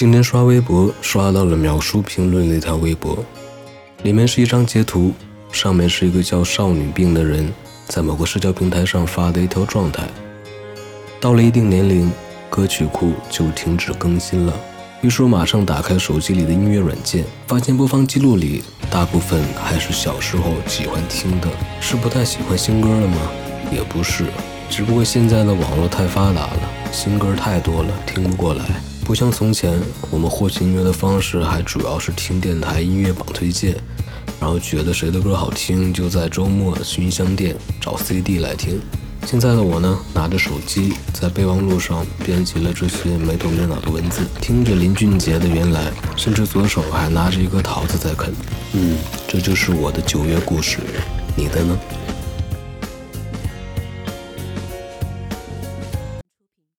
[0.00, 3.22] 今天刷微博，刷到了秒叔评论的一条微博，
[4.02, 5.12] 里面是一张截图，
[5.52, 7.52] 上面是一个叫少女病的人
[7.86, 10.08] 在某个社交平台上发的一条状态。
[11.20, 12.10] 到了一定年龄，
[12.48, 14.58] 歌曲库就停止更新了。
[15.02, 21.48] 于是我马上打开手机里的音乐软件，发现播放记录里大部分还是小时候喜欢听的。
[21.78, 23.16] 是不太喜欢新歌了吗？
[23.70, 24.24] 也不是，
[24.70, 28.64] 只不过现在的网络太发达了，新歌太多了，听不过来。
[29.04, 29.80] 不像从前，
[30.10, 33.74] 我们获取音乐的方式还主要是听电台音乐榜推荐，
[34.40, 38.80] 然后觉得谁的歌好听，就在周末去音像店找 CD 来听。
[39.26, 48.32] 现在的我呢，拿着手机在备忘录上编辑了这些没头没脑的文字，听着林俊杰的《原来》，甚至左手还拿着一颗桃子在啃。
[48.72, 48.96] 嗯，
[49.28, 50.78] 这就是我的九月故事，
[51.36, 51.78] 你的呢？